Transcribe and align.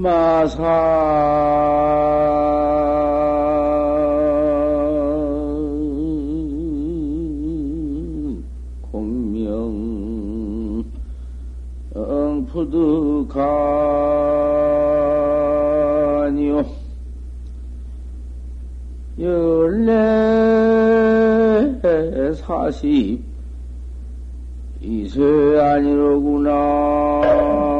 마상 0.00 0.62
공명 8.80 10.84
열네 19.18 20.22
사십 22.34 23.20
이세 24.80 25.20
아니로구나. 25.58 27.77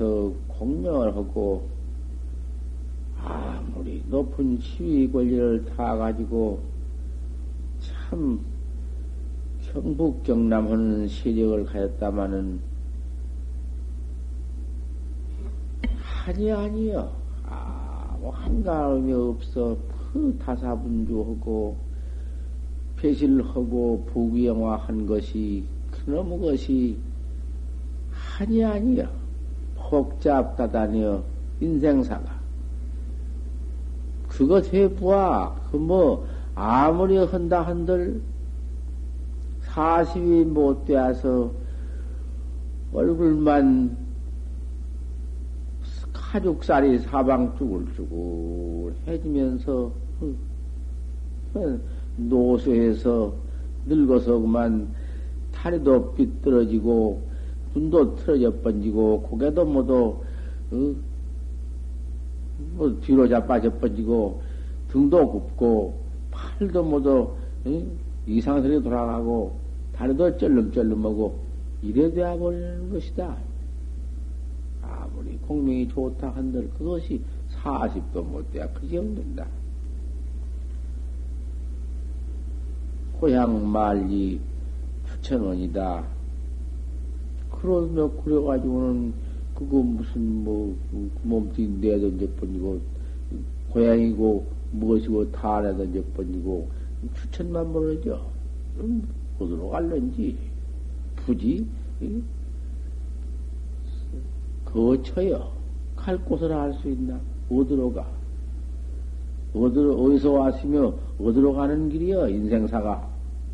마상에서 0.00 0.32
공명을 0.48 1.14
하고 1.14 1.68
아무리 3.22 4.02
높은 4.08 4.58
시위 4.58 5.12
권리를 5.12 5.66
다 5.76 5.94
가지고 5.96 6.60
참 7.78 8.40
경북 9.60 10.22
경남하는 10.24 11.06
세력을 11.06 11.66
가졌다마는 11.66 12.60
아니 16.26 16.50
아니요. 16.50 17.12
아뭐 17.46 18.30
한가함이 18.30 19.12
없어 19.12 19.76
그 20.12 20.36
타사분주하고 20.42 21.76
배실하고 22.96 24.06
부귀영화한 24.06 25.06
것이 25.06 25.64
그놈의 25.90 26.38
것이 26.40 26.98
한이 28.10 28.64
아니여 28.64 29.19
복잡다다니여 29.90 31.22
인생사가. 31.60 32.40
그것 34.28 34.72
해보아 34.72 35.54
그 35.70 35.76
뭐 35.76 36.26
아무리 36.54 37.16
한다 37.16 37.62
한들 37.62 38.20
사십이 39.62 40.44
못 40.44 40.84
되어서 40.84 41.50
얼굴만 42.92 43.96
가죽살이 46.12 46.98
사방 46.98 47.56
쭈글쭈글 47.56 48.94
해지면서 49.06 49.90
노쇠해서 52.16 53.32
늙어서 53.86 54.38
그만 54.38 54.88
다리도 55.52 56.12
삐뚤어지고 56.12 57.29
눈도 57.74 58.16
틀어져 58.16 58.52
번지고 58.60 59.22
고개도 59.22 59.64
모두 59.64 60.16
어? 60.72 60.94
뭐 62.74 63.00
뒤로 63.00 63.28
자빠져 63.28 63.72
번지고 63.78 64.42
등도 64.88 65.30
굽고 65.30 65.94
팔도 66.30 66.82
모두 66.82 67.34
어? 67.64 67.82
이상스레 68.26 68.82
돌아가고 68.82 69.56
다리도 69.94 70.36
쩔름쩔름하고 70.38 71.38
이래 71.82 72.10
돼야 72.12 72.36
버리는 72.36 72.90
것이다. 72.90 73.36
아무리 74.82 75.36
공명이 75.38 75.88
좋다 75.88 76.30
한들 76.30 76.70
그것이 76.70 77.22
40도 77.62 78.24
못 78.24 78.50
돼야 78.52 78.66
그지 78.72 78.96
없는다. 78.98 79.46
고향 83.18 83.70
말리 83.70 84.40
추천원이다. 85.06 86.19
그러며 87.60 88.10
그래가지고는 88.24 89.12
그거 89.54 89.78
무슨 89.82 90.44
뭐그 90.44 91.10
몸뚱이 91.22 91.68
내던져 91.80 92.26
번지고 92.38 92.80
고향이고 93.70 94.46
무엇이고 94.72 95.30
다 95.32 95.60
내던져 95.60 96.02
번지고 96.16 96.68
추천만 97.14 97.70
모르죠. 97.72 98.30
음, 98.78 99.02
어디로 99.38 99.68
갈는지 99.70 100.36
부지 101.16 101.66
거쳐요. 104.64 105.50
갈 105.96 106.16
곳을 106.24 106.52
알 106.52 106.72
수 106.74 106.88
있나? 106.88 107.20
어디로 107.50 107.92
가? 107.92 108.06
어디로 109.54 110.02
어디서 110.02 110.30
왔으며 110.32 110.94
어디로 111.20 111.52
가는 111.54 111.88
길이여 111.88 112.28
인생사가 112.28 113.08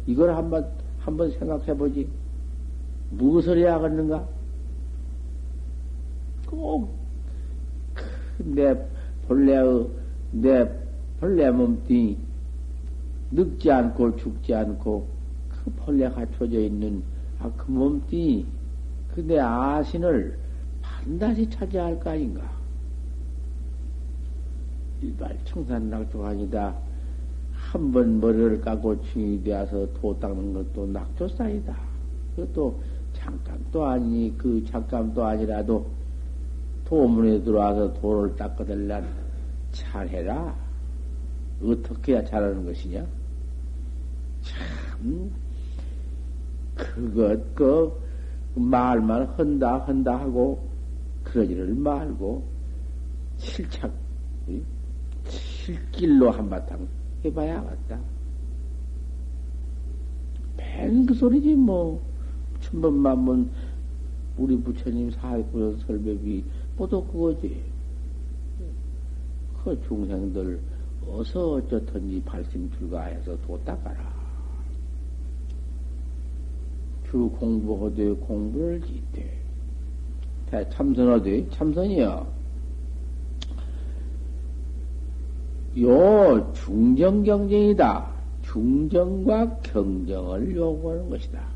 이걸 0.07 0.35
한 0.35 0.51
번 0.51 0.67
한번 1.01 1.31
생각해 1.31 1.75
보지. 1.77 2.07
무엇을 3.11 3.59
해야 3.59 3.79
겠는가? 3.81 4.27
꼭내 6.47 6.87
본래의 9.27 9.89
내 10.33 10.71
본래 11.21 11.51
몸뚱이 11.51 12.17
늙지 13.33 13.71
않고 13.71 14.17
죽지 14.17 14.55
않고 14.55 15.07
그 15.51 15.71
본래 15.77 16.09
갖춰져 16.11 16.61
있는 16.61 17.03
아, 17.41 17.51
그 17.57 17.71
몸뚱이 17.71 18.47
그 19.15 19.21
내 19.23 19.39
아신을 19.39 20.39
반드시 20.83 21.49
찾아야 21.49 21.87
할 21.87 21.99
거 21.99 22.11
아닌가? 22.11 22.43
일발 25.03 25.37
청산낙조 25.45 26.25
아니다. 26.25 26.75
한 27.55 27.93
번 27.93 28.21
머리를 28.21 28.61
까고 28.61 29.01
층이 29.03 29.43
되어서 29.43 29.87
도 29.95 30.19
닦는 30.21 30.53
것도 30.53 30.87
낙조사이다. 30.87 31.75
그것도 32.37 32.79
잠깐도 33.27 33.85
아니니 33.85 34.39
그 34.39 34.65
잠깐도 34.65 35.25
아니라도 35.25 35.91
도문에 36.85 37.43
들어와서 37.43 37.93
도를 37.95 38.37
닦아달란 38.37 39.05
잘해라. 39.73 40.55
어떻게 41.61 42.13
해야 42.13 42.25
잘하는 42.25 42.65
것이냐? 42.65 43.05
참, 44.43 45.33
그것, 46.77 47.55
그, 47.55 47.93
말만 48.55 49.27
한다, 49.37 49.79
한다 49.79 50.21
하고, 50.21 50.69
그러지를 51.25 51.75
말고, 51.75 52.45
실착, 53.39 53.93
실길로 55.25 56.31
한바탕 56.31 56.87
해봐야겠다. 57.25 57.99
뱅그 60.57 61.15
소리지, 61.15 61.57
뭐. 61.57 62.01
천번만번, 62.61 63.51
우리 64.37 64.57
부처님 64.57 65.11
사회구연 65.11 65.79
설법이 65.87 66.45
모두 66.77 67.03
그거지. 67.05 67.63
그 69.63 69.81
중생들, 69.87 70.61
어서 71.09 71.53
어쩌든지 71.53 72.23
발심 72.25 72.71
출가해서 72.73 73.37
도 73.43 73.59
닦아라. 73.65 74.15
주 77.11 77.29
공부하되 77.39 78.13
공부를 78.13 78.81
짓되. 78.83 79.37
참선하되 80.71 81.49
참선이여. 81.51 82.27
요 85.81 86.53
중정 86.55 87.23
경쟁이다. 87.23 88.11
중정과 88.43 89.59
경정을 89.59 90.55
요구하는 90.57 91.11
것이다. 91.11 91.56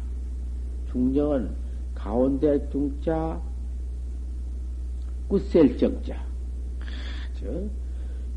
중정은 0.91 1.51
가운데 1.95 2.69
중자, 2.71 3.41
끝셀 5.29 5.77
정자. 5.79 6.17
아주 7.35 7.69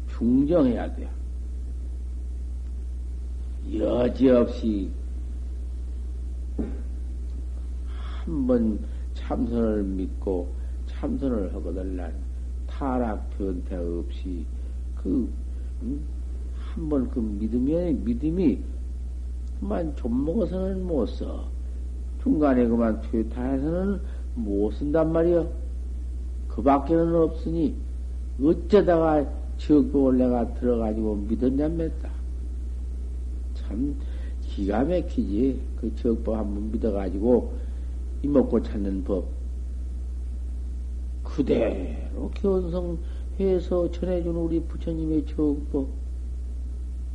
중정해야 0.09 0.93
돼요. 0.95 1.09
여지없이 3.73 4.91
한 8.25 8.47
번 8.47 8.79
참선을 9.15 9.83
믿고 9.83 10.53
참선을 10.87 11.53
하거든 11.55 11.95
난 11.97 12.13
타락 12.67 13.29
변태 13.37 13.75
없이 13.75 14.45
그한번 14.95 15.29
그 17.09 17.19
믿음이 17.19 17.93
믿음이 17.93 18.63
그만 19.59 19.95
좀 19.95 20.25
먹어서는 20.25 20.85
못 20.85 21.05
써. 21.07 21.49
중간에 22.23 22.65
그만 22.67 23.01
퇴타해서는 23.01 23.99
못 24.35 24.71
쓴단 24.71 25.11
말이여. 25.11 25.51
그 26.47 26.63
밖에는 26.63 27.15
없으니 27.15 27.75
어쩌다가 28.41 29.29
적복을 29.57 30.17
내가 30.17 30.53
들어가지고 30.53 31.15
믿었냐 31.15 31.67
맸다. 31.67 32.09
참 33.55 33.95
기가 34.41 34.83
막히지. 34.85 35.59
그 35.75 35.93
적법 35.95 36.37
한번 36.37 36.71
믿어가지고 36.71 37.53
이먹고 38.23 38.63
찾는 38.63 39.03
법. 39.03 39.25
그대로 41.23 42.31
견성해서 42.35 43.91
전해준 43.91 44.35
우리 44.35 44.61
부처님의 44.61 45.25
적법. 45.25 45.87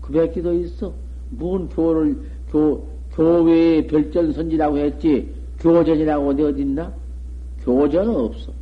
그 0.03 0.13
밖에 0.13 0.43
더 0.43 0.53
있어. 0.53 0.93
뭔 1.31 1.69
교를, 1.69 2.21
교, 2.51 2.98
교회의 3.19 3.89
별전선지라고 3.89 4.79
했지. 4.79 5.35
교전이라고 5.59 6.29
어디 6.29 6.43
어딨나? 6.45 6.95
교전은 7.63 8.15
없어. 8.15 8.53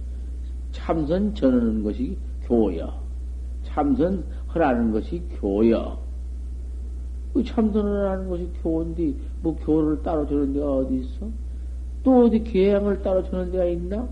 참선 0.73 1.35
전하는 1.35 1.83
것이 1.83 2.17
교여. 2.45 2.91
참선 3.65 4.25
하라는 4.49 4.93
것이 4.93 5.23
교여. 5.39 5.99
그 7.35 7.45
참선을 7.45 8.09
하는 8.09 8.29
것이 8.31 8.49
교인데, 8.63 9.15
뭐 9.43 9.55
교를 9.57 10.03
따로 10.03 10.27
주는 10.27 10.55
데가 10.55 10.77
어디 10.77 11.01
있어? 11.01 11.29
또 12.03 12.25
어디 12.25 12.43
계양을 12.43 13.03
따로 13.03 13.23
주는 13.25 13.53
데가 13.53 13.67
있나? 13.67 14.09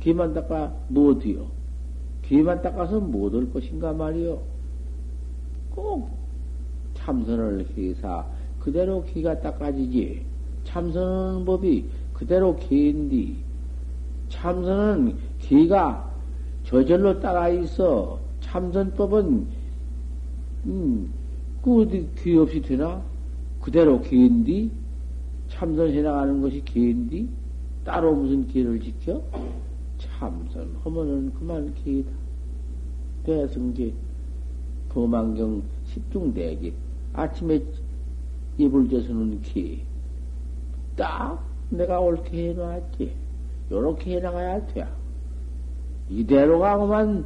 개만 0.00 0.32
닦아 0.32 0.72
뭐 0.88 1.10
어디요? 1.10 1.46
개만 2.22 2.62
닦아서 2.62 2.98
못올 2.98 3.42
뭐 3.42 3.52
것인가 3.52 3.92
말이요? 3.92 4.40
꼭 5.70 6.08
참선을 6.94 7.66
해서 7.76 8.26
그대로 8.62 9.04
기가 9.04 9.40
닦아지지. 9.40 10.24
참선하는 10.64 11.44
법이 11.44 11.84
그대로 12.14 12.54
기인디. 12.56 13.36
참선은 14.28 15.16
기가 15.40 16.08
저절로 16.64 17.18
따라 17.18 17.48
있어. 17.48 18.20
참선법은, 18.40 19.46
음, 20.66 21.12
그 21.60 21.82
어디 21.82 22.08
귀 22.18 22.36
없이 22.36 22.62
되나? 22.62 23.02
그대로 23.60 24.00
기인디? 24.00 24.70
참선해 25.48 26.00
나가는 26.02 26.40
것이 26.40 26.62
기인디? 26.64 27.28
따로 27.84 28.14
무슨 28.14 28.46
기를 28.46 28.80
지켜? 28.80 29.20
참선하면은 29.98 31.32
그만 31.34 31.74
기다. 31.74 32.10
대승기, 33.24 33.92
범안경 34.90 35.62
십중대기. 35.86 36.72
아침에 37.12 37.60
져서는 38.70 39.40
기. 39.42 39.82
딱 40.96 41.44
내가 41.70 42.00
옳게 42.00 42.50
해놨지. 42.50 43.14
요렇게 43.70 44.16
해나가야 44.16 44.66
돼. 44.66 44.86
이대로 46.08 46.58
가고만 46.58 47.24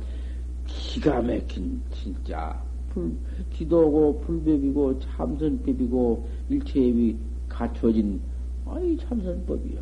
기가 0.67 1.21
막힌 1.21 1.81
진짜 1.93 2.63
불, 2.91 3.13
기도고 3.51 4.21
불법이고 4.21 5.01
참선법이고 5.01 6.29
일체협이 6.49 7.17
갖춰진 7.49 8.21
아이 8.67 8.97
참선법이요. 8.97 9.81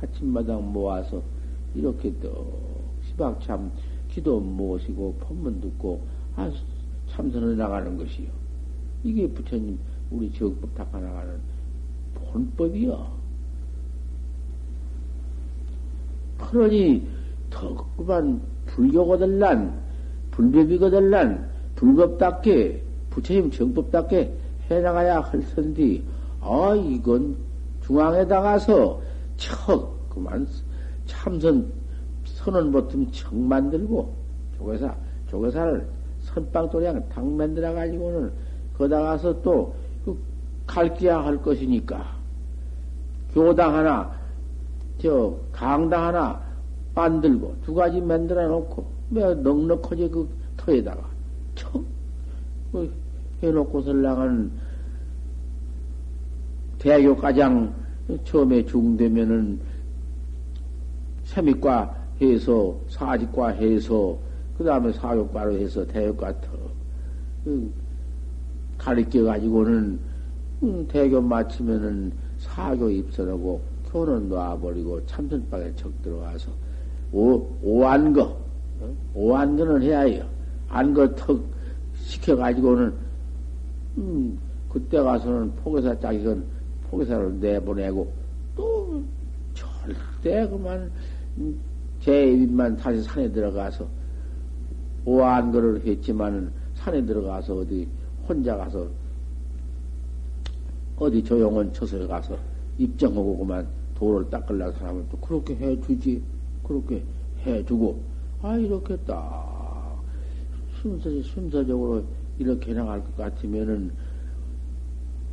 아침마당 0.00 0.72
모아서 0.72 1.22
이렇게 1.74 2.12
또 2.20 2.46
시박참 3.08 3.70
기도 4.08 4.40
모시고 4.40 5.14
법문 5.20 5.60
듣고 5.60 6.02
아, 6.36 6.50
참선을 7.08 7.56
나가는 7.56 7.96
것이요. 7.96 8.28
이게 9.02 9.28
부처님 9.28 9.78
우리 10.10 10.32
적법 10.32 10.74
닦아 10.74 10.98
나가는 11.00 11.38
본법이요. 12.14 13.24
그러니 16.38 17.06
더 17.50 17.86
그만 17.96 18.40
불교거들란 18.66 19.80
불법이거들란 20.30 21.50
불법답게 21.76 22.82
부처님 23.10 23.50
정법답게 23.50 24.36
해나가야 24.70 25.20
할 25.20 25.40
텐데 25.54 26.02
아 26.40 26.74
이건 26.74 27.36
중앙에 27.84 28.26
다가서 28.26 29.00
척 29.36 30.08
그만 30.10 30.46
참선 31.06 31.72
선언 32.24 32.72
버튼 32.72 33.10
척 33.12 33.34
만들고 33.34 34.14
조개사 34.58 34.94
조개사를 35.30 35.86
선빵 36.22 36.70
도량 36.70 37.08
당 37.08 37.36
만들어 37.36 37.72
가지고는 37.74 38.32
거다 38.76 39.00
가서 39.00 39.42
또 39.42 39.74
그 40.04 40.18
갈기야 40.66 41.24
할 41.24 41.40
것이니까. 41.40 42.14
교당 43.32 43.74
하나 43.74 44.12
저 44.98 45.36
강당 45.52 46.04
하나 46.06 46.40
만들고 46.94 47.56
두 47.64 47.74
가지 47.74 48.00
만들어 48.00 48.46
놓고 48.46 48.86
왜 49.10 49.34
넉넉하지 49.34 50.08
그 50.08 50.28
터에다가 50.56 51.02
척그 51.56 52.92
해놓고서 53.42 53.92
나가는 53.92 54.50
대교 56.78 57.16
가장 57.16 57.74
처음에 58.24 58.64
중되면은 58.64 59.58
세미과 61.24 61.96
해서 62.20 62.76
사직과 62.88 63.48
해서 63.48 64.16
그 64.56 64.64
다음에 64.64 64.92
사육과로 64.92 65.54
해서 65.54 65.84
대교과 65.86 66.40
터. 66.40 66.50
그 67.44 67.72
가르쳐 68.84 69.24
가지고는 69.24 69.98
음, 70.62 70.86
대교 70.88 71.20
마치면은 71.22 72.12
사교 72.38 72.90
입선하고 72.90 73.60
교는 73.90 74.28
놔버리고 74.28 75.04
참선방에 75.06 75.74
적 75.74 75.90
들어가서 76.02 76.50
오, 77.12 77.48
오안거 77.62 78.22
어? 78.80 78.96
오안거는 79.14 79.82
해야 79.82 80.00
해요. 80.00 80.26
안거 80.68 81.14
턱 81.14 81.42
시켜가지고는 81.94 82.92
음, 83.98 84.38
그때 84.68 85.00
가서는 85.00 85.54
포교사 85.56 85.98
짝이건 85.98 86.44
포교사를 86.90 87.40
내보내고 87.40 88.12
또 88.54 89.02
절대 89.54 90.46
그만 90.46 90.90
제 92.00 92.32
입만 92.32 92.76
다시 92.76 93.02
산에 93.02 93.30
들어가서 93.32 93.86
오한거를 95.06 95.86
했지만은 95.86 96.50
산에 96.74 97.04
들어가서 97.04 97.58
어디 97.58 97.88
혼자 98.28 98.56
가서 98.56 98.88
어디 100.96 101.22
조용한 101.22 101.72
처소에 101.72 102.06
가서 102.06 102.36
입정하고 102.78 103.38
그만 103.38 103.66
도를 103.94 104.28
닦으려는 104.30 104.72
사람은 104.74 105.06
또 105.10 105.16
그렇게 105.18 105.54
해주지 105.56 106.22
그렇게 106.62 107.02
해주고 107.44 108.00
아 108.42 108.56
이렇게 108.56 108.96
딱 108.98 110.02
순서 110.80 111.10
순서적으로 111.22 112.04
이렇게 112.38 112.72
나갈 112.74 113.02
것 113.02 113.16
같으면은 113.16 113.90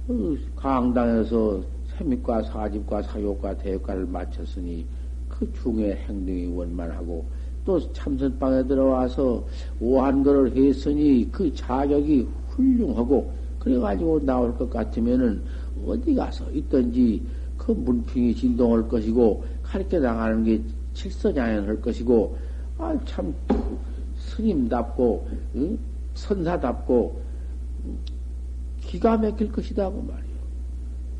그 0.08 0.40
강당에서 0.56 1.62
세mit과 1.98 2.44
사집과 2.44 3.02
사욕과 3.04 3.58
대역과를 3.58 4.06
마쳤으니 4.06 4.86
그 5.30 5.52
중에 5.54 5.96
행동이 6.08 6.48
원만하고 6.48 7.26
또 7.64 7.94
참선방에 7.94 8.64
들어와서 8.64 9.46
오한거를 9.80 10.56
했으니 10.56 11.30
그 11.32 11.54
자격이 11.54 12.28
훌륭하고 12.52 13.32
그래가지고 13.60 14.26
나올 14.26 14.56
것 14.58 14.70
같으면은 14.70 15.42
어디 15.86 16.16
가서 16.16 16.50
있든지 16.52 17.22
그 17.58 17.72
문풍이 17.72 18.36
진동할 18.36 18.88
것이고 18.88 19.44
가르쳐 19.64 20.00
나가는 20.00 20.44
게 20.44 20.62
칠서장연할 20.94 21.82
것이고 21.82 22.36
아 22.78 22.98
참 23.06 23.34
스님답고 24.18 25.28
응? 25.56 25.78
선사답고 26.14 27.22
기가 28.82 29.18
막힐 29.18 29.52
것이다 29.52 29.90
고 29.90 30.02
말이요. 30.02 30.32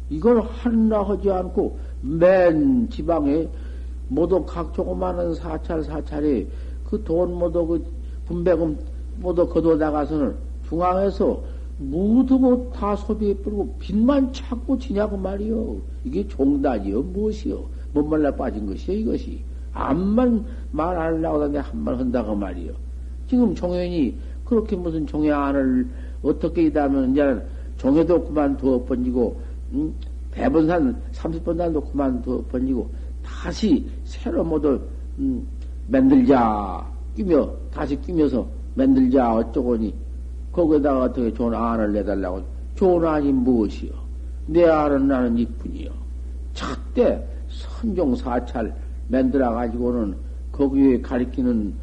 이걸 0.10 0.42
하나 0.42 1.02
하지 1.04 1.30
않고 1.30 1.78
맨 2.02 2.90
지방에 2.90 3.48
모두 4.08 4.44
각 4.46 4.74
조그마한 4.74 5.34
사찰 5.36 5.84
사찰에 5.84 6.48
그 6.86 7.02
돈 7.04 7.34
모두 7.34 7.66
그 7.66 7.86
분배금 8.28 8.78
모두 9.18 9.48
거둬 9.48 9.76
나가서는 9.76 10.36
중앙에서 10.72 11.44
무드고 11.78 12.72
다 12.72 12.96
소비해 12.96 13.36
버리고 13.36 13.76
빛만 13.78 14.32
찾고 14.32 14.78
지냐고 14.78 15.18
말이요. 15.18 15.78
이게 16.06 16.26
종단이요 16.28 17.02
무엇이요? 17.02 17.66
못 17.94 18.04
말라 18.04 18.34
빠진 18.34 18.66
것이요 18.66 18.98
이것이. 18.98 19.44
암만 19.74 20.46
말안 20.72 21.16
하려고 21.16 21.42
하는데 21.42 21.60
한말 21.60 21.98
한다고 21.98 22.36
말이요. 22.36 22.72
지금 23.28 23.54
종현이 23.54 24.16
그렇게 24.46 24.76
무슨 24.78 25.06
종현을 25.06 25.88
어떻게 26.24 26.64
이다면 26.64 27.12
이제 27.12 27.42
종해도 27.78 28.24
그만 28.26 28.56
두어 28.56 28.84
번지고 28.84 29.42
음? 29.74 29.94
대번산 30.32 30.96
30번 31.12 31.58
단도 31.58 31.82
그만 31.82 32.22
두어 32.22 32.42
번지고 32.50 32.90
다시 33.24 33.86
새로 34.06 34.44
모두 34.44 34.80
음, 35.20 35.46
만들자 35.88 36.86
끼며 37.16 37.50
다시 37.74 38.00
끼면서 38.00 38.48
만들자 38.76 39.36
어쩌고니 39.36 39.94
거기에다가 40.52 41.04
어떻게 41.04 41.34
좋은 41.34 41.54
안을 41.54 41.94
내달라고 41.94 42.44
좋은 42.76 43.06
안이 43.06 43.32
무엇이요? 43.32 43.92
내 44.48 44.66
안은 44.66 45.08
나는 45.08 45.38
이뿐이요. 45.38 45.92
첫때 46.54 47.26
선종 47.50 48.16
사찰 48.16 48.74
만들어 49.08 49.52
가지고는 49.54 50.16
거기에 50.52 51.02
가리키는 51.02 51.74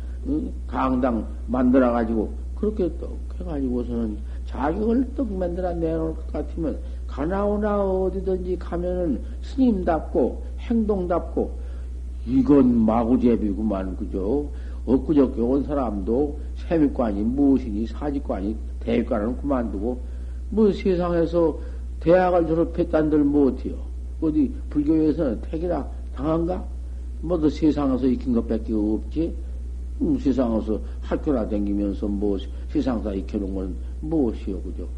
강당 0.66 1.26
만들어 1.46 1.92
가지고 1.92 2.32
그렇게 2.54 2.90
또 2.98 3.16
해가지고서는 3.38 4.18
자격을 4.46 5.14
떡 5.14 5.32
만들어 5.32 5.72
내놓을 5.72 6.14
것 6.14 6.32
같으면 6.32 6.78
가나오나 7.06 7.82
어디든지 7.82 8.58
가면은 8.58 9.22
스님답고 9.42 10.42
행동답고 10.58 11.58
이건 12.26 12.75
마구제비구만 12.84 13.96
그죠? 13.96 14.48
엊그저께 14.88 15.40
온 15.42 15.62
사람도 15.64 16.40
세미관이 16.57 17.23
무엇이니 17.23 17.87
사직관이 17.87 18.57
대학관을 18.80 19.37
그만두고 19.37 20.00
뭐 20.49 20.73
세상에서 20.73 21.59
대학을 22.00 22.47
졸업했단들 22.47 23.23
못해요. 23.23 23.76
어디 24.21 24.50
불교에서는 24.71 25.42
택이나 25.42 25.87
당한가? 26.14 26.64
뭐도 27.21 27.50
세상에서 27.50 28.07
익힌 28.07 28.33
것밖에 28.33 28.73
없지. 28.73 29.35
음, 30.00 30.18
세상에서 30.18 30.80
학교나 31.02 31.49
다니면서 31.49 32.07
뭐 32.07 32.38
세상사 32.71 33.12
익혀놓은 33.12 33.54
건 33.54 33.75
무엇이요, 34.00 34.62
그죠? 34.62 34.88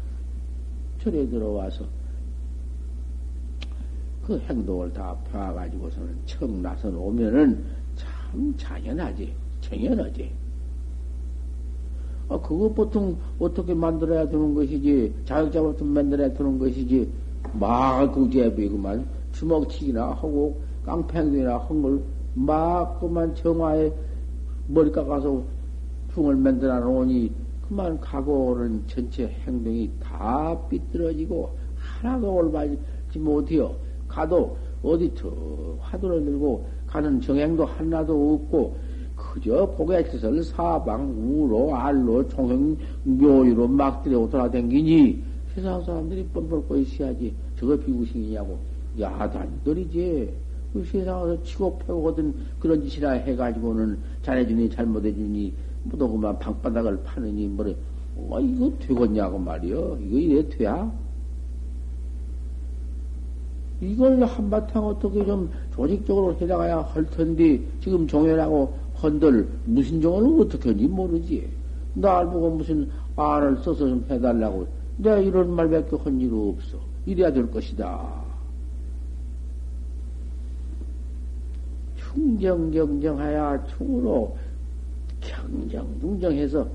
절에 1.01 1.27
들어와서 1.27 1.83
그 4.23 4.39
행동을 4.47 4.93
다 4.93 5.17
펴가지고서는 5.31 6.15
처음 6.27 6.61
나선 6.61 6.95
오면은 6.95 7.65
참 7.95 8.55
당연하지. 8.55 9.40
당연하지. 9.71 10.29
아, 12.29 12.39
그거 12.39 12.69
보통 12.69 13.17
어떻게 13.39 13.73
만들어야 13.73 14.27
되는 14.29 14.53
것이지, 14.53 15.13
자격자부터 15.25 15.83
만들어야 15.85 16.31
되는 16.33 16.57
것이지, 16.59 17.09
막 17.53 18.11
그제비구만 18.13 19.05
주먹치기나 19.33 20.11
하고 20.11 20.61
깡패행동이나 20.85 21.57
한 21.57 21.81
걸 21.81 22.01
막 22.33 22.97
그만 23.01 23.35
정화에 23.35 23.91
머리 24.67 24.89
깎아서 24.89 25.43
풍을 26.09 26.35
만들어 26.37 26.79
놓으니 26.79 27.29
그만 27.67 27.99
각오는 27.99 28.83
전체 28.87 29.27
행동이 29.45 29.91
다 30.01 30.57
삐뚤어지고 30.69 31.49
하나도 31.75 32.33
올바르지 32.33 33.19
못해요. 33.19 33.75
가도 34.07 34.55
어디 34.81 35.11
저 35.13 35.29
화두를 35.81 36.23
들고 36.23 36.65
가는 36.87 37.19
정행도 37.19 37.65
하나도 37.65 38.33
없고 38.35 38.77
그저 39.31 39.65
고개짓을 39.65 40.43
사방 40.43 41.09
우로 41.09 41.73
알로 41.73 42.27
총형 42.27 42.77
묘유로 43.05 43.67
막 43.67 44.03
들여 44.03 44.27
돌아댕기니? 44.29 45.23
세상 45.55 45.83
사람들이 45.83 46.25
뻔뻔 46.33 46.63
있어야지 46.79 47.33
저거 47.57 47.77
비구신이냐고. 47.77 48.57
야단들이지. 48.99 50.33
그 50.73 50.83
세상에서 50.83 51.43
치고 51.43 51.79
패고 51.79 52.09
하던 52.09 52.33
그런 52.59 52.81
짓이나 52.83 53.11
해가지고는 53.11 53.97
잘해주니 54.23 54.69
잘못해주니 54.69 55.53
그만 55.89 56.37
방바닥을 56.39 57.03
파느니 57.03 57.47
뭐래. 57.47 57.75
어, 58.17 58.39
이거 58.39 58.71
되겠냐고 58.79 59.37
말이여. 59.39 59.97
이거 60.01 60.17
이래 60.17 60.49
돼야? 60.49 60.91
이걸 63.81 64.23
한바탕 64.23 64.85
어떻게 64.85 65.25
좀 65.25 65.49
조직적으로 65.73 66.35
해나가야 66.35 66.81
할 66.81 67.09
텐데 67.09 67.59
지금 67.81 68.07
종현하고 68.07 68.73
헌들 69.01 69.47
무슨 69.65 70.01
종을 70.01 70.41
어떻게 70.41 70.69
하는지 70.69 70.87
모르지. 70.87 71.49
날 71.93 72.25
보고 72.25 72.51
무슨 72.51 72.89
안을 73.15 73.57
써서 73.57 73.75
좀 73.87 74.05
해달라고. 74.09 74.67
내가 74.97 75.17
이런 75.19 75.51
말밖에 75.55 75.95
한 75.97 76.19
일 76.21 76.31
없어. 76.33 76.77
이래야 77.05 77.31
될 77.33 77.49
것이다. 77.49 78.21
충정경정하여 81.97 83.65
충으로 83.77 84.35
경정둥정해서 85.21 86.67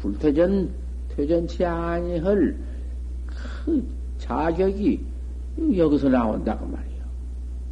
불퇴전 0.00 0.70
퇴전치 1.10 1.64
아니할 1.64 2.56
그 3.26 3.86
자격이 4.18 5.00
여기서 5.76 6.08
나온다고 6.08 6.66
말이요. 6.66 7.04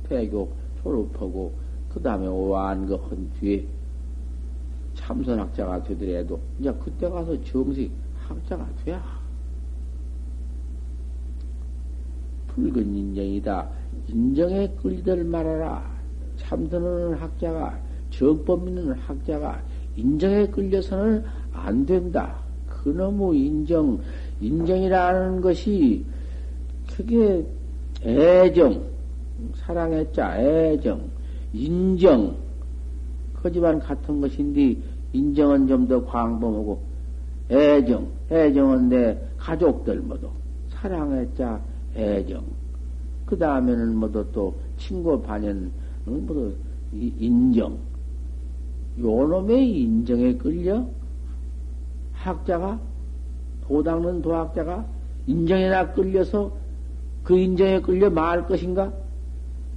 대교 0.09 0.49
졸업하고 0.83 1.53
그 1.93 2.01
다음에 2.01 2.27
거한 2.27 3.31
뒤에 3.41 3.67
참선학자가 4.95 5.83
되더라도 5.85 6.41
이제 6.59 6.73
그때 6.83 7.09
가서 7.09 7.43
정식 7.45 7.91
학자가 8.27 8.67
돼야 8.85 9.23
붉은 12.55 12.95
인정이다. 12.95 13.69
인정에 14.09 14.69
끌들 14.83 15.25
말아라. 15.25 15.91
참선하는 16.37 17.15
학자가 17.15 17.79
정법 18.11 18.69
있는 18.69 18.93
학자가 18.93 19.63
인정에 19.97 20.47
끌려서는 20.49 21.25
안 21.53 21.87
된다. 21.87 22.37
그놈의 22.67 23.41
인정, 23.41 24.01
인정이라는 24.41 25.41
것이 25.41 26.05
크게 26.91 27.47
애정, 28.05 28.83
사랑했자, 29.55 30.41
애정, 30.41 31.01
인정, 31.53 32.37
거지만 33.43 33.79
같은 33.81 34.21
것인데, 34.21 34.77
인정은 35.13 35.67
좀 35.67 35.87
더 35.87 36.05
광범하고, 36.05 36.81
애정, 37.51 38.09
애정은 38.31 38.89
내 38.89 39.19
가족들 39.37 40.01
모두, 40.01 40.31
사랑했자, 40.71 41.61
애정. 41.97 42.43
그 43.27 43.37
다음에는 43.37 43.97
모두 43.97 44.25
또 44.33 44.55
친구 44.79 45.21
반연, 45.21 45.71
모두 46.05 46.55
인정. 46.93 47.77
요 49.01 49.27
놈의 49.27 49.83
인정에 49.83 50.35
끌려 50.35 50.87
학자가, 52.13 52.79
도닦는 53.67 54.23
도학자가 54.23 54.85
인정에나 55.27 55.93
끌려서 55.93 56.53
그 57.23 57.39
인정에 57.39 57.81
끌려 57.81 58.11
말 58.11 58.47
것인가? 58.47 58.93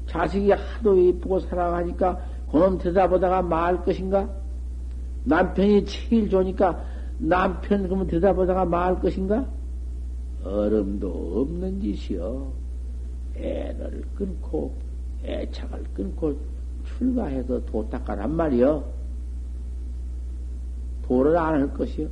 자식이 0.07 0.51
하도 0.51 0.97
이쁘고 0.97 1.39
사랑하니까 1.41 2.19
그놈 2.51 2.77
대답하다가 2.77 3.41
말 3.41 3.83
것인가? 3.83 4.29
남편이 5.25 5.85
제일 5.85 6.29
좋으니까 6.29 6.83
남편 7.17 7.83
그러면 7.83 8.07
대답하다가 8.07 8.65
말 8.65 8.99
것인가? 8.99 9.45
얼음도 10.43 11.41
없는 11.41 11.81
짓이여. 11.81 12.51
애를 13.35 14.03
끊고 14.15 14.73
애착을 15.23 15.83
끊고 15.93 16.37
출가해서 16.85 17.65
도 17.65 17.89
닦아란 17.89 18.31
말이여. 18.35 18.83
도를 21.07 21.37
안 21.37 21.55
할 21.55 21.73
것이여. 21.73 22.07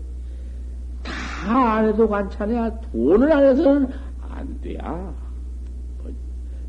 다 1.04 1.76
안 1.78 1.86
해도 1.88 2.08
괜찮아야 2.08 2.72
돈을 2.92 3.32
안 3.32 3.44
해서는 3.44 3.88
안 4.30 4.62
돼야. 4.62 5.14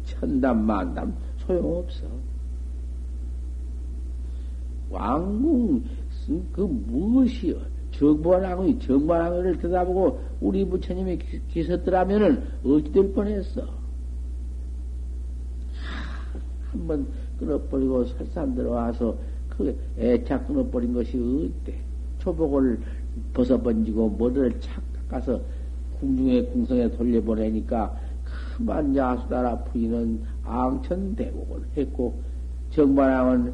천담 0.05 0.65
만담 0.65 1.15
소용없어. 1.39 2.07
왕궁 4.91 5.83
그 6.53 6.61
무엇이여 6.63 7.57
정관왕의 7.93 8.79
정관왕을 8.81 9.59
들여다보고 9.59 10.21
우리 10.41 10.65
부처님이 10.65 11.19
계셨더라면은 11.49 12.43
어찌 12.65 12.93
될 12.93 13.13
뻔했어. 13.13 13.67
한번 16.71 17.07
끊어버리고 17.39 18.05
설산 18.05 18.55
들어와서 18.55 19.17
그 19.49 19.77
애착 19.99 20.49
끊어버린 20.49 20.93
것이 20.93 21.17
어때? 21.19 21.79
초복을 22.19 22.81
벗어번지고 23.33 24.17
머리를 24.19 24.61
착 24.61 24.83
깎아서 25.09 25.41
궁중에 26.01 26.43
궁성에 26.47 26.91
돌려보내니까 26.91 27.97
그만 28.57 28.95
야수다라 28.95 29.65
부인은 29.65 30.23
앙천대국을 30.45 31.63
했고 31.77 32.15
정반왕은 32.71 33.53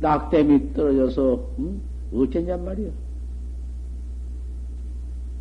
낙댐이 0.00 0.74
떨어져서 0.74 1.50
음? 1.58 1.80
어쨌냔 2.12 2.64
말이요. 2.64 2.90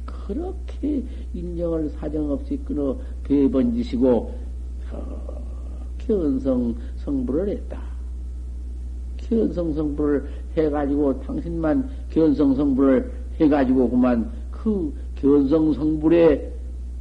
그렇게 0.06 1.04
인정을 1.34 1.90
사정없이 1.90 2.58
끊어 2.66 2.98
배번지시고 3.24 4.34
견성 6.00 6.76
성부를 6.98 7.50
했다. 7.50 7.82
견성 9.18 9.74
성부를 9.74 10.26
해가지고 10.56 11.20
당신만 11.22 11.90
견성 12.10 12.56
성부를 12.56 13.12
해가지고 13.40 13.90
그만 13.90 14.32
그 14.52 14.94
견성 15.16 15.74
성불의 15.74 16.54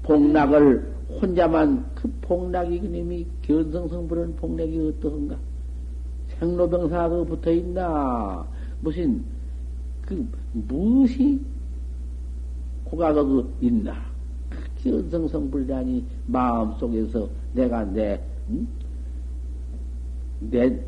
복락을 0.02 0.93
혼자만 1.08 1.84
그 1.94 2.10
복락이 2.20 2.80
그님이 2.80 3.26
견성 3.42 3.88
성불은 3.88 4.36
복락이 4.36 4.78
어떠한가? 4.78 5.36
생로병사가 6.38 7.08
그 7.08 7.24
붙어 7.24 7.50
있나? 7.52 8.46
무슨 8.80 9.24
그 10.02 10.26
무엇이 10.52 11.40
고가가 12.84 13.22
그 13.22 13.52
있나? 13.60 13.94
견성 14.82 15.28
성불이라니 15.28 16.04
마음 16.26 16.72
속에서 16.78 17.28
내가 17.54 17.84
내 17.84 18.20
음? 18.50 18.66
내, 20.50 20.80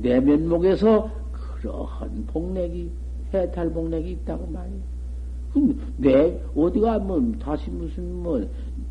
내 0.00 0.20
면목에서 0.20 1.10
그러한 1.32 2.26
복력이, 2.26 2.90
해탈복력이 3.32 4.10
있다고 4.12 4.46
말이야. 4.46 5.76
내, 5.96 6.40
어디가 6.54 6.98
뭐, 6.98 7.20
다시 7.40 7.70
무슨 7.70 8.22
뭐, 8.22 8.46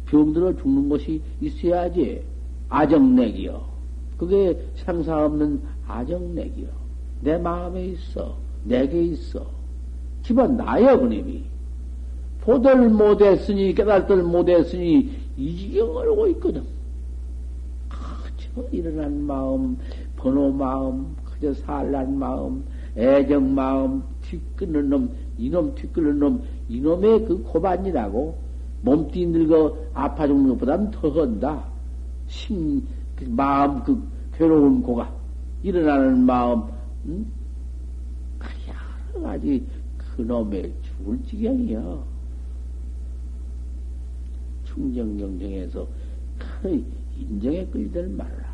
병들어 0.06 0.56
죽는 0.58 0.90
것이 0.90 1.22
있어야지. 1.42 2.22
아정맥이요. 2.70 3.64
그게 4.18 4.60
상사 4.76 5.26
없는 5.26 5.62
아정맥이요. 5.88 6.68
내 7.22 7.38
마음에 7.38 7.86
있어. 7.88 8.38
내게 8.64 9.02
있어. 9.04 9.46
기본 10.24 10.58
나여, 10.58 11.00
그님이. 11.00 11.44
보들 12.42 12.90
못했으니, 12.90 13.74
깨달들 13.74 14.24
못했으니, 14.24 15.12
이 15.38 15.58
지경을 15.58 16.10
오고 16.10 16.28
있거든. 16.30 16.64
그저 17.90 18.68
일어난 18.72 19.22
마음, 19.24 19.78
번호 20.16 20.52
마음, 20.52 21.16
그저 21.26 21.54
살란 21.54 22.18
마음, 22.18 22.64
애정 22.98 23.54
마음, 23.54 24.04
뒤끄는 24.22 24.90
놈, 24.90 25.10
이놈 25.38 25.76
뒤끄는 25.76 26.20
놈, 26.20 26.44
이놈의 26.70 27.26
그 27.26 27.44
고반이라고 27.44 28.45
몸띠 28.86 29.26
늙어 29.26 29.76
아파 29.94 30.28
죽는 30.28 30.50
것보다는 30.50 30.92
더 30.92 31.10
헌다. 31.10 31.66
심, 32.28 32.86
그 33.16 33.26
마음, 33.26 33.84
그 33.84 34.00
괴로운 34.34 34.82
고가, 34.82 35.12
일어나는 35.64 36.24
마음, 36.24 36.64
응? 37.08 37.26
여러 39.16 39.28
가지 39.28 39.66
그놈의 39.98 40.72
죽을 40.84 41.20
지경이여. 41.24 42.04
충정경정에서 44.66 45.88
그 46.62 46.84
인정에 47.18 47.66
끌들 47.68 48.08
말라. 48.10 48.54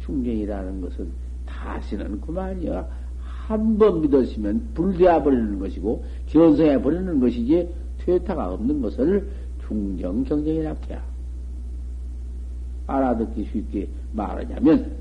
충정이라는 0.00 0.80
것은 0.80 1.10
다시는 1.46 2.20
그만이야. 2.20 2.86
한 3.18 3.76
번 3.76 4.00
믿었으면 4.00 4.70
불되어 4.74 5.22
버리는 5.22 5.58
것이고 5.58 6.04
견성해 6.26 6.80
버리는 6.80 7.18
것이지 7.18 7.68
퇴타가 7.98 8.52
없는 8.52 8.80
것을 8.80 9.28
충정 9.72 10.24
경정이라 10.24 10.74
해야. 10.88 11.02
알아듣기 12.86 13.44
쉽게 13.52 13.88
말하자면 14.12 14.92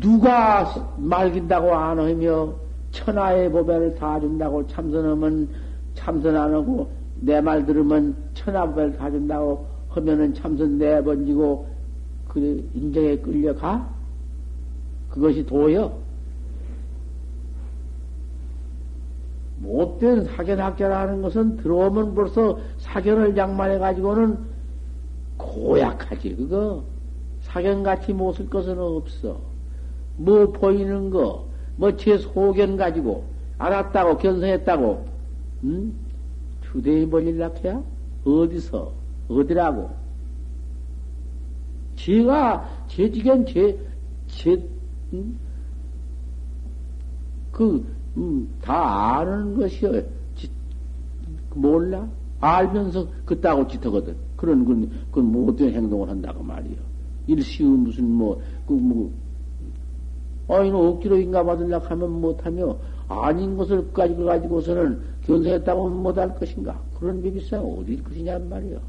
누가 0.00 0.74
말긴다고 0.96 1.72
안 1.74 1.98
하며 1.98 2.54
천하의 2.90 3.50
보배를 3.50 3.94
다 3.96 4.18
준다고 4.18 4.66
참선하면 4.66 5.48
참선 5.94 6.36
안 6.36 6.52
하고 6.54 6.90
내 7.20 7.40
말 7.40 7.64
들으면 7.64 8.16
천하 8.34 8.66
보배를 8.66 8.96
다 8.96 9.10
준다고 9.10 9.66
하면은 9.90 10.34
참선 10.34 10.78
내번지고 10.78 11.66
그 12.28 12.68
인정에 12.74 13.16
끌려가? 13.18 13.88
그것이 15.10 15.44
도여? 15.44 15.92
못된 19.62 20.24
사견학자라는 20.24 21.22
것은 21.22 21.56
들어오면 21.58 22.14
벌써 22.14 22.58
사견을 22.78 23.36
양만해가지고는 23.36 24.38
고약하지, 25.36 26.36
그거. 26.36 26.82
사견같이 27.42 28.12
못 28.12 28.34
쓸 28.36 28.48
것은 28.50 28.78
없어. 28.78 29.40
뭐 30.16 30.50
보이는 30.52 31.10
거, 31.10 31.46
뭐 31.76 31.96
제 31.96 32.18
소견 32.18 32.76
가지고, 32.76 33.24
알았다고, 33.58 34.18
견성했다고, 34.18 35.06
응? 35.64 35.92
주대에 36.62 37.08
벌릴락해야? 37.08 37.82
어디서? 38.24 38.92
어디라고? 39.28 39.90
제가, 41.96 42.68
제 42.88 43.10
지견, 43.10 43.46
제, 43.46 43.78
제, 44.26 44.60
음? 45.12 45.38
그, 47.52 47.84
음, 48.16 48.48
다 48.60 49.18
아는 49.18 49.56
것이여. 49.56 50.02
지, 50.36 50.50
몰라? 51.54 52.08
알면서 52.40 53.06
그따고 53.24 53.66
짓하거든. 53.68 54.16
그런, 54.36 54.64
그, 54.64 54.90
그 55.12 55.20
못된 55.20 55.72
행동을 55.72 56.08
한다고 56.08 56.42
말이여. 56.42 56.76
일시의 57.26 57.68
무슨 57.70 58.10
뭐, 58.10 58.40
그, 58.66 58.72
뭐, 58.72 59.10
아이는 60.48 60.74
억지로 60.74 61.16
인가 61.18 61.42
받으려고 61.42 61.86
하면 61.86 62.20
못하며, 62.20 62.76
아닌 63.08 63.56
것을 63.56 63.92
가지고 63.92 64.24
가지고서는 64.24 65.00
견성했다고 65.24 65.88
못할 65.90 66.34
것인가? 66.34 66.80
그런 66.98 67.22
비비상 67.22 67.64
어디일 67.64 68.02
것이냔 68.02 68.48
말이여. 68.48 68.80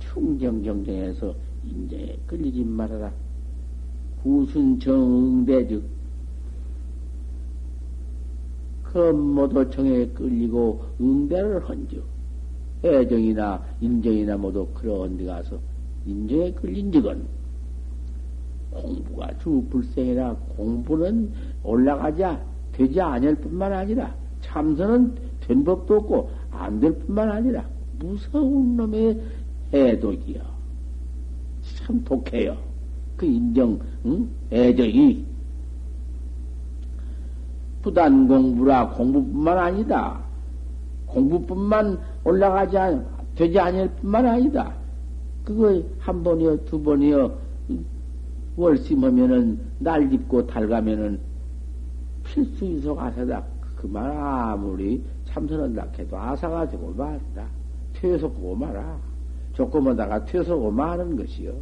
충정경쟁에서 0.00 1.34
인정에 1.64 2.16
끌리지 2.26 2.64
말아라. 2.64 3.12
구순정대즉 4.22 5.95
그모두 8.96 9.68
정에 9.68 10.06
끌리고 10.06 10.80
응대를 10.98 11.68
헌즉 11.68 12.02
애정이나 12.82 13.62
인정이나 13.82 14.38
모두 14.38 14.66
그러한 14.72 15.18
데 15.18 15.26
가서 15.26 15.58
인정에 16.06 16.50
끌린 16.52 16.90
적은 16.90 17.22
공부가 18.70 19.36
주 19.38 19.62
불생이라 19.68 20.34
공부는 20.56 21.30
올라가자 21.62 22.42
되지 22.72 22.98
않을 22.98 23.34
뿐만 23.36 23.70
아니라 23.70 24.14
참선은 24.40 25.14
된 25.40 25.62
법도 25.62 25.96
없고 25.96 26.30
안 26.50 26.80
될 26.80 26.98
뿐만 27.00 27.30
아니라 27.30 27.68
무서운 27.98 28.78
놈의 28.78 29.20
애독이요. 29.74 30.40
참 31.76 32.02
독해요. 32.02 32.56
그 33.18 33.26
인정, 33.26 33.78
응? 34.06 34.26
애정이. 34.50 35.35
부단 37.86 38.26
공부라 38.26 38.88
공부뿐만 38.90 39.56
아니다. 39.56 40.20
공부뿐만 41.06 41.96
올라가지 42.24 42.76
않, 42.76 43.06
되지 43.36 43.60
않을 43.60 43.88
뿐만 44.00 44.26
아니다. 44.26 44.74
그거 45.44 45.80
한 46.00 46.20
번이요, 46.24 46.64
두 46.64 46.82
번이요, 46.82 47.32
월심하면은, 48.56 49.60
날 49.78 50.10
짚고 50.10 50.48
달가면은, 50.48 51.20
필수 52.24 52.64
이속 52.64 53.00
아사다. 53.00 53.44
그만 53.76 54.10
아무리 54.10 55.00
참선한다 55.26 55.86
해도 55.96 56.18
아사가 56.18 56.68
되고 56.68 56.92
말다. 56.92 57.46
퇴소고 57.92 58.56
말아. 58.56 58.98
조금하다가 59.52 60.24
퇴소고 60.24 60.72
마는 60.72 61.14
것이요. 61.16 61.52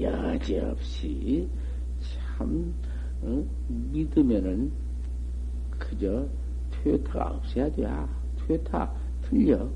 여지없이 0.00 1.48
참 2.36 2.74
어? 3.22 3.44
믿으면은 3.68 4.83
그저 5.78 6.26
퇴타가 6.70 7.36
없어야 7.36 7.70
돼. 7.72 7.86
퇴타 8.46 8.90
틀려. 9.22 9.68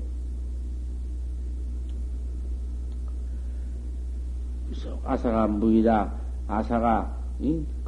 아사가 5.03 5.47
무이다. 5.47 6.13
아사가 6.47 7.17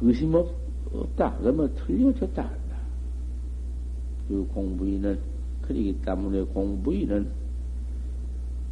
의심 0.00 0.34
없, 0.34 0.48
없다. 0.92 1.36
그러면 1.38 1.72
틀려졌다. 1.74 2.50
그 4.28 4.48
공부인은 4.52 5.18
그러기 5.62 6.00
때문에 6.04 6.42
공부인은 6.42 7.28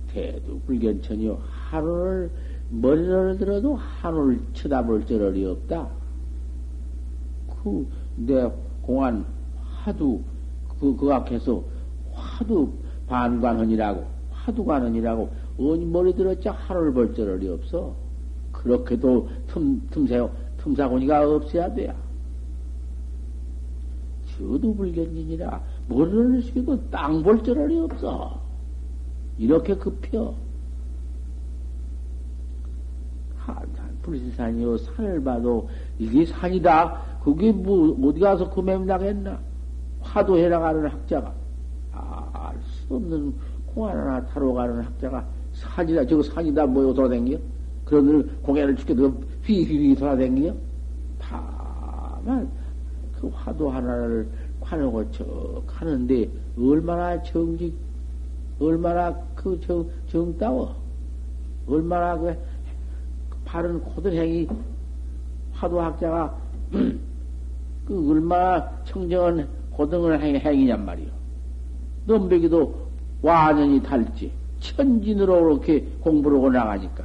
대두 0.08 0.58
불견천이요. 0.60 1.40
하루를, 1.42 2.30
머리를 2.70 3.38
들어도 3.38 3.76
하루를 3.76 4.40
쳐다볼 4.54 5.06
저럴이 5.06 5.44
없다. 5.46 5.88
그, 7.62 7.86
내 8.16 8.50
공안 8.82 9.24
하도, 9.82 10.22
그, 10.80 10.96
그 10.96 11.12
앞에서 11.12 11.62
하도 12.12 12.72
반관헌이라고, 13.06 14.04
하도 14.30 14.64
관헌이라고, 14.64 15.30
어니 15.58 15.84
머리 15.84 16.14
들었자 16.14 16.52
하루를 16.52 16.92
볼 16.92 17.14
저럴이 17.14 17.48
없어. 17.48 17.94
그렇게도 18.52 19.28
틈, 19.48 19.80
틈새, 19.90 20.28
틈사고니가 20.58 21.28
없어야 21.28 21.72
돼야. 21.74 21.94
펴도 24.40 24.74
불견진이라 24.74 25.62
머리를 25.88 26.42
숙여도 26.42 26.90
땅볼 26.90 27.42
저럴이 27.44 27.78
없어. 27.80 28.40
이렇게 29.38 29.74
급혀. 29.74 30.34
한산 33.36 33.98
불신산이요 34.02 34.78
산을 34.78 35.22
봐도 35.22 35.68
이게 35.98 36.24
산이다. 36.24 37.09
그게 37.22 37.52
뭐 37.52 37.96
어디 38.08 38.20
가서 38.20 38.50
금엠 38.50 38.86
나겠나? 38.86 39.38
화도해 40.00 40.48
나가는 40.48 40.86
학자가 40.86 41.32
알수 41.92 42.94
없는 42.94 43.34
공안 43.66 43.98
하나 43.98 44.24
타러 44.26 44.52
가는 44.52 44.82
학자가 44.82 45.24
산이다. 45.52 46.06
저거 46.06 46.22
산이다. 46.22 46.66
뭐요 46.66 46.94
돌아댕겨? 46.94 47.38
그런 47.84 48.40
공연을 48.42 48.76
죽게 48.76 48.94
휘휘휘 49.42 49.94
돌아댕겨? 49.96 50.54
다만 51.18 52.48
그 53.20 53.28
화도 53.28 53.68
하나를 53.70 54.26
관하고 54.60 55.10
척 55.10 55.62
하는데 55.66 56.28
얼마나 56.58 57.22
정직, 57.22 57.74
얼마나 58.58 59.14
그 59.34 59.60
정, 59.60 59.86
정따워, 60.08 60.74
얼마나 61.66 62.16
그 62.16 62.34
바른 63.44 63.80
고들행이 63.80 64.48
화도 65.52 65.80
학자가 65.80 66.38
그 67.90 68.08
얼마나 68.08 68.70
청정한 68.84 69.48
고등을 69.72 70.22
행, 70.22 70.36
행이냔 70.36 70.84
말이요. 70.84 71.08
넘배기도 72.06 72.72
완전히 73.20 73.82
달지. 73.82 74.30
천진으로 74.60 75.42
그렇게 75.42 75.80
공부를 76.00 76.36
하고 76.36 76.50
나가니까. 76.50 77.02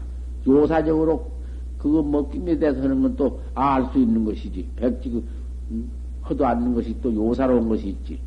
요사적으로 0.48 1.32
그거 1.80 2.04
뭐 2.04 2.30
끼며 2.30 2.56
대서 2.60 2.84
하는 2.84 3.02
건 3.02 3.16
또 3.16 3.40
알 3.56 3.90
수 3.92 3.98
있는 3.98 4.24
것이지. 4.26 4.68
백지 4.76 5.10
그, 5.10 5.24
음, 5.72 5.90
허도 6.30 6.46
않는 6.46 6.76
것이 6.76 6.96
또 7.02 7.12
요사로운 7.12 7.68
것이 7.68 7.88
있지. 7.90 8.20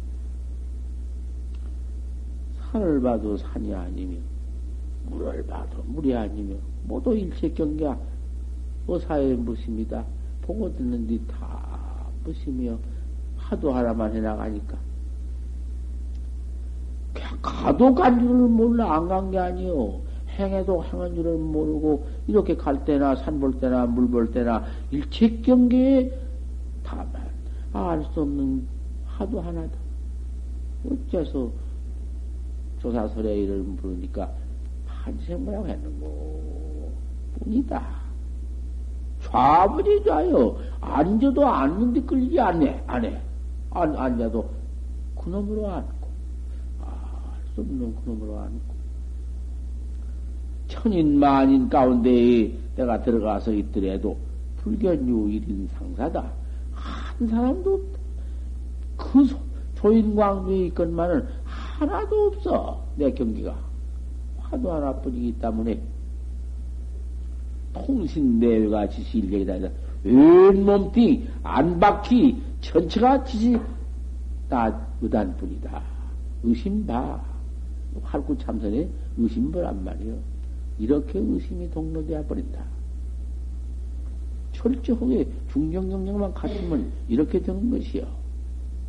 산을 2.72 3.00
봐도 3.00 3.36
산이 3.36 3.72
아니며, 3.72 4.16
물을 5.08 5.46
봐도 5.46 5.80
물이 5.86 6.12
아니며, 6.12 6.56
모두 6.84 7.14
일체 7.14 7.48
경계야. 7.50 7.96
어사의 8.88 9.36
무심이다. 9.36 10.04
보고 10.42 10.74
듣는 10.74 11.06
데다 11.06 11.67
무심이여. 12.28 12.78
하도 13.36 13.72
하나만 13.72 14.14
해나가니까. 14.14 14.76
가도 17.42 17.94
간 17.94 18.18
줄을 18.20 18.34
몰라. 18.48 18.94
안 18.94 19.08
간 19.08 19.30
게 19.30 19.38
아니요. 19.38 20.00
행해도 20.38 20.84
행한 20.84 21.14
줄을 21.14 21.36
모르고, 21.36 22.06
이렇게 22.28 22.56
갈 22.56 22.84
때나, 22.84 23.16
산 23.16 23.40
볼 23.40 23.58
때나, 23.58 23.86
물 23.86 24.08
볼 24.08 24.30
때나, 24.30 24.64
일체 24.90 25.28
경계에 25.40 26.12
다만, 26.84 27.10
알 27.72 28.04
수 28.12 28.20
없는 28.22 28.66
하도 29.06 29.40
하나다. 29.40 29.72
어째서 30.88 31.50
조사설에 32.80 33.36
이를 33.36 33.64
부르니까 33.64 34.30
한생모라고 34.86 35.66
했는고 35.66 36.92
뿐이다. 37.40 37.97
좌분이 39.30 40.04
좌요. 40.04 40.56
앉아도 40.80 41.46
앉는데 41.46 42.00
끌리지 42.02 42.40
않네. 42.40 42.84
안 42.86 43.04
해. 43.04 43.20
안, 43.70 43.94
앉아도 43.94 44.48
그놈으로 45.16 45.68
앉고. 45.68 46.08
알수 46.80 47.60
없는 47.60 47.94
그놈으로 47.96 48.38
앉고. 48.38 48.78
천인 50.68 51.18
만인 51.18 51.68
가운데에 51.68 52.52
내가 52.76 53.02
들어가서 53.02 53.52
있더라도 53.52 54.16
불견유 54.58 55.30
일인 55.30 55.68
상사다. 55.78 56.30
한 56.72 57.28
사람도 57.28 57.74
없다. 57.74 57.98
그 58.96 59.36
조인광주에 59.76 60.66
있건만은 60.66 61.26
하나도 61.44 62.26
없어. 62.26 62.82
내 62.96 63.10
경기가. 63.12 63.56
화도 64.38 64.72
하나뿐이기 64.72 65.38
때문에 65.38 65.80
통신 67.72 68.38
내외가 68.38 68.88
지시일력이다. 68.88 69.70
웬몸뚱 70.04 71.26
안바퀴 71.42 72.42
전체가 72.60 73.24
지시 73.24 73.58
다 74.48 74.86
의단뿐이다. 75.00 75.82
의심봐. 76.42 77.20
활구 78.02 78.36
참선에 78.38 78.88
의심보란 79.16 79.84
말이요. 79.84 80.14
이렇게 80.78 81.18
의심이 81.18 81.70
동로되어 81.70 82.24
버린다. 82.26 82.64
철저하게 84.52 85.28
중정 85.52 85.88
경력만 85.88 86.34
갖추면 86.34 86.90
이렇게 87.08 87.40
되는 87.40 87.70
것이요. 87.70 88.06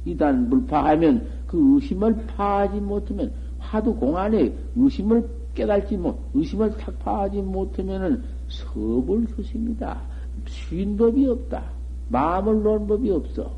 이단 0.05 0.49
물파하면 0.49 1.27
그 1.47 1.75
의심을 1.75 2.25
파하지 2.27 2.79
못하면 2.79 3.31
화두 3.59 3.93
공안에 3.95 4.53
의심을 4.75 5.27
깨달지 5.53 5.97
못, 5.97 6.17
의심을 6.33 6.77
탁 6.77 6.97
파하지 6.99 7.41
못하면은 7.41 8.23
서볼 8.49 9.27
수십니다. 9.35 10.01
쉰 10.45 10.97
법이 10.97 11.27
없다. 11.27 11.63
마음을 12.09 12.63
놓은 12.63 12.87
법이 12.87 13.11
없어. 13.11 13.55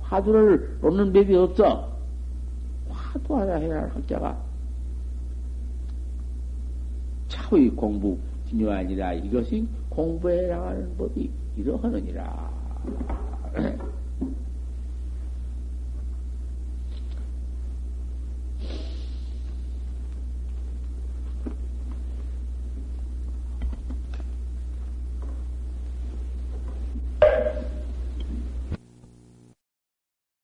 화두를 0.00 0.78
놓는 0.80 1.12
법이 1.12 1.34
없어. 1.34 1.92
화두 2.88 3.36
하나 3.36 3.54
해야 3.56 3.88
학자가 3.88 4.36
차의 7.28 7.70
공부 7.70 8.18
중요하니라 8.48 9.14
이것이 9.14 9.66
공부해 9.88 10.46
나가는 10.48 10.96
법이 10.96 11.30
이러하느니라. 11.56 12.50